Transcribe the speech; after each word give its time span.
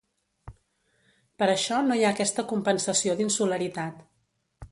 Per 1.43 1.49
això 1.53 1.83
no 1.89 1.99
hi 1.99 2.01
ha 2.05 2.09
aquesta 2.17 2.47
compensació 2.53 3.17
d’insularitat. 3.21 4.03